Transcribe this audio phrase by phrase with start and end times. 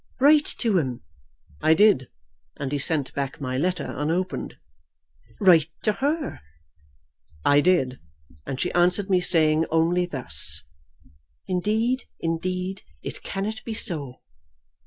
[0.19, 1.01] "Write to him."
[1.61, 2.09] "I did,
[2.57, 4.57] and he sent back my letter unopened."
[5.39, 6.41] "Write to her."
[7.45, 7.99] "I did;
[8.43, 10.63] and she answered me, saying only thus;
[11.45, 14.23] 'Indeed, indeed, it cannot be so.'